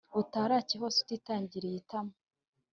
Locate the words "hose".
0.81-0.97